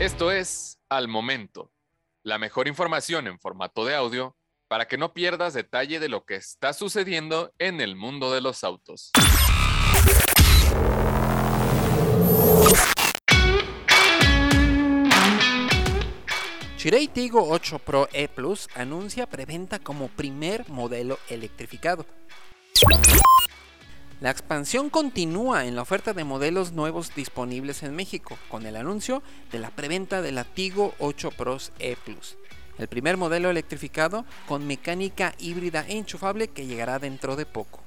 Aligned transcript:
Esto 0.00 0.30
es 0.30 0.78
Al 0.88 1.08
Momento, 1.08 1.72
la 2.22 2.38
mejor 2.38 2.68
información 2.68 3.26
en 3.26 3.40
formato 3.40 3.84
de 3.84 3.96
audio 3.96 4.36
para 4.68 4.86
que 4.86 4.96
no 4.96 5.12
pierdas 5.12 5.54
detalle 5.54 5.98
de 5.98 6.08
lo 6.08 6.24
que 6.24 6.36
está 6.36 6.72
sucediendo 6.72 7.52
en 7.58 7.80
el 7.80 7.96
mundo 7.96 8.32
de 8.32 8.40
los 8.40 8.62
autos. 8.62 9.10
Chirei 16.76 17.08
Tigo 17.08 17.48
8 17.50 17.80
Pro 17.80 18.08
E 18.12 18.28
Plus 18.28 18.68
anuncia 18.76 19.26
preventa 19.26 19.80
como 19.80 20.06
primer 20.06 20.68
modelo 20.68 21.18
electrificado. 21.28 22.06
La 24.20 24.30
expansión 24.30 24.90
continúa 24.90 25.66
en 25.66 25.76
la 25.76 25.82
oferta 25.82 26.12
de 26.12 26.24
modelos 26.24 26.72
nuevos 26.72 27.14
disponibles 27.14 27.84
en 27.84 27.94
México, 27.94 28.36
con 28.48 28.66
el 28.66 28.74
anuncio 28.74 29.22
de 29.52 29.60
la 29.60 29.70
preventa 29.70 30.22
de 30.22 30.32
la 30.32 30.42
Tigo 30.42 30.92
8 30.98 31.30
Pros 31.36 31.70
E 31.78 31.94
Plus, 32.04 32.36
el 32.78 32.88
primer 32.88 33.16
modelo 33.16 33.48
electrificado 33.48 34.24
con 34.48 34.66
mecánica 34.66 35.34
híbrida 35.38 35.84
e 35.86 35.98
enchufable 35.98 36.48
que 36.48 36.66
llegará 36.66 36.98
dentro 36.98 37.36
de 37.36 37.46
poco. 37.46 37.78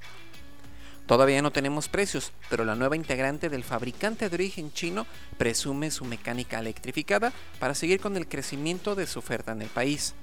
Todavía 1.05 1.41
no 1.41 1.51
tenemos 1.51 1.89
precios, 1.89 2.31
pero 2.49 2.63
la 2.63 2.75
nueva 2.75 2.95
integrante 2.95 3.49
del 3.49 3.65
fabricante 3.65 4.29
de 4.29 4.35
origen 4.35 4.71
chino 4.71 5.05
presume 5.37 5.91
su 5.91 6.05
mecánica 6.05 6.59
electrificada 6.59 7.33
para 7.59 7.75
seguir 7.75 7.99
con 7.99 8.15
el 8.15 8.29
crecimiento 8.29 8.95
de 8.95 9.05
su 9.05 9.19
oferta 9.19 9.51
en 9.51 9.63
el 9.63 9.67
país. 9.67 10.13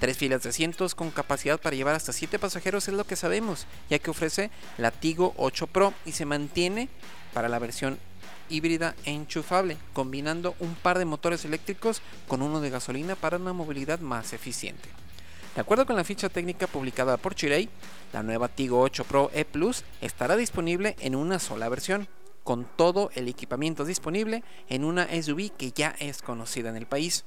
Tres 0.00 0.16
filas 0.16 0.42
de 0.42 0.48
asientos 0.48 0.94
con 0.94 1.10
capacidad 1.10 1.60
para 1.60 1.76
llevar 1.76 1.94
hasta 1.94 2.14
7 2.14 2.38
pasajeros 2.38 2.88
es 2.88 2.94
lo 2.94 3.04
que 3.04 3.16
sabemos, 3.16 3.66
ya 3.90 3.98
que 3.98 4.10
ofrece 4.10 4.50
la 4.78 4.90
Tigo 4.90 5.34
8 5.36 5.66
Pro 5.66 5.92
y 6.06 6.12
se 6.12 6.24
mantiene 6.24 6.88
para 7.34 7.50
la 7.50 7.58
versión 7.58 7.98
híbrida 8.48 8.94
e 9.04 9.12
enchufable, 9.12 9.76
combinando 9.92 10.54
un 10.58 10.74
par 10.74 10.98
de 10.98 11.04
motores 11.04 11.44
eléctricos 11.44 12.00
con 12.28 12.40
uno 12.40 12.62
de 12.62 12.70
gasolina 12.70 13.14
para 13.14 13.36
una 13.36 13.52
movilidad 13.52 14.00
más 14.00 14.32
eficiente. 14.32 14.88
De 15.54 15.60
acuerdo 15.60 15.84
con 15.84 15.96
la 15.96 16.04
ficha 16.04 16.30
técnica 16.30 16.66
publicada 16.66 17.18
por 17.18 17.34
Chirei, 17.34 17.68
la 18.14 18.22
nueva 18.22 18.48
Tigo 18.48 18.80
8 18.80 19.04
Pro 19.04 19.30
E 19.34 19.44
Plus 19.44 19.84
estará 20.00 20.36
disponible 20.36 20.96
en 21.00 21.14
una 21.14 21.38
sola 21.38 21.68
versión, 21.68 22.08
con 22.42 22.64
todo 22.64 23.10
el 23.14 23.28
equipamiento 23.28 23.84
disponible 23.84 24.44
en 24.70 24.84
una 24.84 25.08
SUV 25.22 25.50
que 25.58 25.72
ya 25.72 25.94
es 25.98 26.22
conocida 26.22 26.70
en 26.70 26.76
el 26.76 26.86
país. 26.86 27.26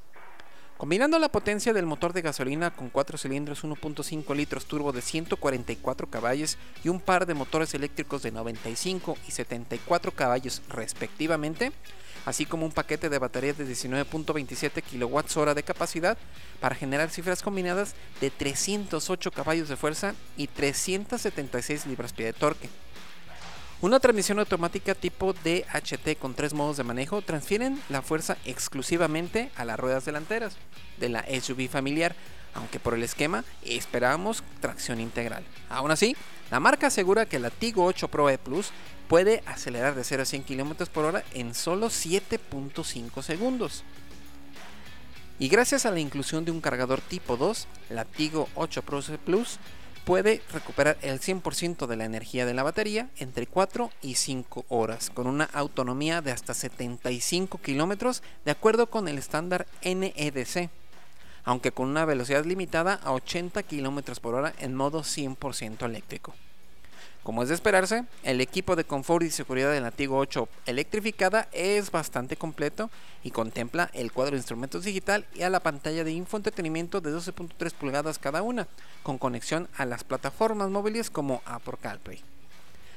Combinando 0.77 1.19
la 1.19 1.29
potencia 1.29 1.71
del 1.71 1.85
motor 1.85 2.13
de 2.13 2.21
gasolina 2.21 2.71
con 2.71 2.89
4 2.89 3.17
cilindros 3.17 3.63
1.5 3.63 4.35
litros 4.35 4.65
turbo 4.65 4.91
de 4.91 5.01
144 5.01 6.07
caballos 6.07 6.57
y 6.83 6.89
un 6.89 6.99
par 6.99 7.25
de 7.25 7.35
motores 7.35 7.73
eléctricos 7.73 8.23
de 8.23 8.31
95 8.31 9.17
y 9.27 9.31
74 9.31 10.11
caballos 10.11 10.61
respectivamente, 10.67 11.71
así 12.25 12.45
como 12.45 12.65
un 12.65 12.71
paquete 12.71 13.09
de 13.09 13.19
baterías 13.19 13.57
de 13.57 13.67
19.27 13.67 14.81
kWh 14.81 15.53
de 15.53 15.63
capacidad 15.63 16.17
para 16.59 16.75
generar 16.75 17.09
cifras 17.11 17.43
combinadas 17.43 17.93
de 18.19 18.31
308 18.31 19.31
caballos 19.31 19.69
de 19.69 19.77
fuerza 19.77 20.15
y 20.35 20.47
376 20.47 21.85
libras-pie 21.85 22.25
de 22.25 22.33
torque. 22.33 22.69
Una 23.81 23.99
transmisión 23.99 24.39
automática 24.39 24.95
tipo 24.95 25.33
DHT 25.33 26.17
con 26.19 26.35
tres 26.35 26.53
modos 26.53 26.77
de 26.77 26.83
manejo 26.83 27.21
transfieren 27.21 27.81
la 27.89 28.01
fuerza 28.01 28.37
exclusivamente 28.45 29.51
a 29.55 29.65
las 29.65 29.79
ruedas 29.79 30.05
delanteras 30.05 30.55
de 30.99 31.09
la 31.09 31.25
SUV 31.41 31.67
familiar, 31.67 32.15
aunque 32.53 32.79
por 32.79 32.93
el 32.93 33.03
esquema 33.03 33.43
esperábamos 33.63 34.43
tracción 34.61 35.01
integral. 35.01 35.43
Aún 35.69 35.91
así, 35.91 36.15
la 36.49 36.59
marca 36.59 36.87
asegura 36.87 37.25
que 37.25 37.39
la 37.39 37.49
Tigo 37.49 37.83
8 37.85 38.07
Pro 38.07 38.29
E 38.29 38.37
Plus 38.37 38.71
puede 39.07 39.43
acelerar 39.45 39.95
de 39.95 40.03
0 40.03 40.23
a 40.23 40.25
100 40.25 40.43
km 40.43 40.87
por 40.87 41.05
hora 41.05 41.23
en 41.33 41.53
solo 41.53 41.87
7.5 41.87 43.21
segundos. 43.21 43.83
Y 45.39 45.49
gracias 45.49 45.85
a 45.85 45.91
la 45.91 45.99
inclusión 45.99 46.45
de 46.45 46.51
un 46.51 46.61
cargador 46.61 47.01
tipo 47.01 47.35
2, 47.35 47.67
la 47.89 48.05
Tigo 48.05 48.47
8 48.55 48.81
Pro 48.83 48.99
E 48.99 49.17
Plus 49.17 49.59
puede 50.05 50.41
recuperar 50.51 50.97
el 51.01 51.19
100% 51.19 51.87
de 51.87 51.95
la 51.95 52.05
energía 52.05 52.45
de 52.45 52.53
la 52.53 52.63
batería 52.63 53.09
entre 53.17 53.47
4 53.47 53.89
y 54.01 54.15
5 54.15 54.65
horas, 54.69 55.09
con 55.09 55.27
una 55.27 55.45
autonomía 55.45 56.21
de 56.21 56.31
hasta 56.31 56.53
75 56.53 57.59
kilómetros 57.59 58.21
de 58.45 58.51
acuerdo 58.51 58.87
con 58.87 59.07
el 59.07 59.17
estándar 59.17 59.65
NEDC, 59.83 60.69
aunque 61.45 61.71
con 61.71 61.87
una 61.87 62.05
velocidad 62.05 62.45
limitada 62.45 62.99
a 63.03 63.13
80 63.13 63.63
kilómetros 63.63 64.19
por 64.19 64.35
hora 64.35 64.53
en 64.59 64.75
modo 64.75 65.01
100% 65.01 65.85
eléctrico. 65.85 66.33
Como 67.23 67.41
es 67.41 67.47
de 67.47 67.55
esperarse, 67.55 68.03
el 68.23 68.41
equipo 68.41 68.75
de 68.75 68.83
confort 68.83 69.23
y 69.23 69.31
seguridad 69.31 69.71
de 69.71 69.79
la 69.79 69.91
Tigo 69.91 70.17
8 70.17 70.49
electrificada 70.65 71.47
es 71.53 71.89
bastante 71.89 72.35
completo 72.35 72.89
y 73.23 73.31
contempla 73.31 73.89
el 73.93 74.11
cuadro 74.11 74.31
de 74.31 74.39
instrumentos 74.39 74.83
digital 74.83 75.25
y 75.33 75.43
a 75.43 75.49
la 75.49 75.61
pantalla 75.61 76.03
de 76.03 76.11
infoentretenimiento 76.11 76.99
de 76.99 77.11
12.3 77.11 77.71
pulgadas 77.75 78.19
cada 78.19 78.41
una, 78.41 78.67
con 79.03 79.17
conexión 79.17 79.69
a 79.77 79.85
las 79.85 80.03
plataformas 80.03 80.69
móviles 80.69 81.09
como 81.09 81.41
Apple 81.45 81.77
CarPlay. 81.81 82.32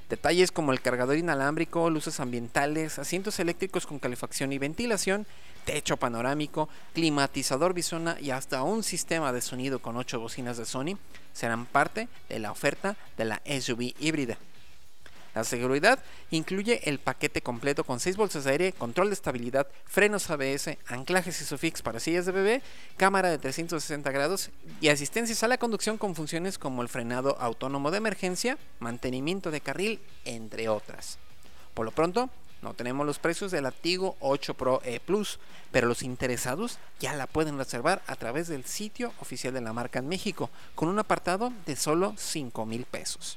Detalles 0.08 0.52
como 0.52 0.72
el 0.72 0.80
cargador 0.80 1.16
inalámbrico, 1.16 1.90
luces 1.90 2.20
ambientales, 2.20 3.00
asientos 3.00 3.40
eléctricos 3.40 3.86
con 3.86 3.98
calefacción 3.98 4.52
y 4.52 4.58
ventilación, 4.58 5.26
techo 5.64 5.96
panorámico, 5.96 6.68
climatizador 6.94 7.74
bisona 7.74 8.16
y 8.20 8.30
hasta 8.30 8.62
un 8.62 8.84
sistema 8.84 9.32
de 9.32 9.40
sonido 9.40 9.80
con 9.80 9.96
8 9.96 10.20
bocinas 10.20 10.58
de 10.58 10.64
Sony 10.64 10.96
serán 11.32 11.66
parte 11.66 12.08
de 12.28 12.38
la 12.38 12.52
oferta 12.52 12.96
de 13.18 13.24
la 13.24 13.42
SUV 13.44 13.94
híbrida. 13.98 14.38
La 15.36 15.44
seguridad 15.44 15.98
incluye 16.30 16.88
el 16.88 16.98
paquete 16.98 17.42
completo 17.42 17.84
con 17.84 18.00
6 18.00 18.16
bolsas 18.16 18.44
de 18.44 18.52
aire, 18.52 18.72
control 18.72 19.08
de 19.08 19.12
estabilidad, 19.12 19.66
frenos 19.84 20.30
ABS, 20.30 20.78
anclajes 20.86 21.42
ISOFIX 21.42 21.82
para 21.82 22.00
sillas 22.00 22.24
de 22.24 22.32
bebé, 22.32 22.62
cámara 22.96 23.28
de 23.28 23.36
360 23.36 24.10
grados 24.12 24.48
y 24.80 24.88
asistencias 24.88 25.42
a 25.42 25.48
la 25.48 25.58
conducción 25.58 25.98
con 25.98 26.14
funciones 26.14 26.56
como 26.56 26.80
el 26.80 26.88
frenado 26.88 27.36
autónomo 27.38 27.90
de 27.90 27.98
emergencia, 27.98 28.56
mantenimiento 28.78 29.50
de 29.50 29.60
carril, 29.60 30.00
entre 30.24 30.70
otras. 30.70 31.18
Por 31.74 31.84
lo 31.84 31.92
pronto, 31.92 32.30
no 32.62 32.72
tenemos 32.72 33.04
los 33.04 33.18
precios 33.18 33.50
del 33.50 33.70
Tigo 33.74 34.16
8 34.20 34.54
Pro 34.54 34.80
E 34.84 35.00
Plus, 35.00 35.38
pero 35.70 35.86
los 35.86 36.02
interesados 36.02 36.78
ya 36.98 37.12
la 37.12 37.26
pueden 37.26 37.58
reservar 37.58 38.00
a 38.06 38.16
través 38.16 38.48
del 38.48 38.64
sitio 38.64 39.12
oficial 39.20 39.52
de 39.52 39.60
la 39.60 39.74
marca 39.74 39.98
en 39.98 40.08
México, 40.08 40.48
con 40.74 40.88
un 40.88 40.98
apartado 40.98 41.52
de 41.66 41.76
solo 41.76 42.14
5 42.16 42.64
mil 42.64 42.86
pesos. 42.86 43.36